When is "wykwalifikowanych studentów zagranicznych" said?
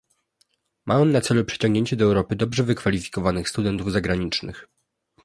2.63-4.67